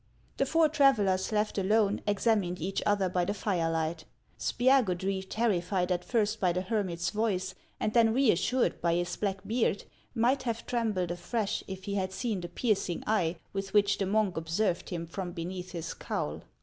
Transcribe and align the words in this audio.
The 0.37 0.47
four 0.47 0.67
travellers, 0.67 1.31
left 1.31 1.59
alone, 1.59 2.01
examined 2.07 2.59
each 2.59 2.81
other 2.87 3.07
by 3.07 3.23
the 3.23 3.35
firelight. 3.35 4.05
Spiagudry, 4.39 5.21
terrified 5.29 5.91
at 5.91 6.03
first 6.03 6.39
by 6.39 6.51
the 6.53 6.63
hermit's 6.63 7.11
voice, 7.11 7.53
and 7.79 7.93
then 7.93 8.11
reassured 8.11 8.81
by 8.81 8.95
his 8.95 9.15
black 9.15 9.45
beard, 9.45 9.83
might 10.15 10.41
have 10.41 10.65
trembled 10.65 11.11
afresh 11.11 11.63
if 11.67 11.83
he 11.83 11.93
had 11.93 12.11
seen 12.13 12.41
the 12.41 12.49
piercing 12.49 13.03
eye 13.05 13.37
with 13.53 13.75
which 13.75 13.99
the 13.99 14.07
monk 14.07 14.37
observed 14.37 14.89
him 14.89 15.05
from 15.05 15.33
beneath 15.33 15.71
his 15.73 15.93
cowl. 15.93 16.41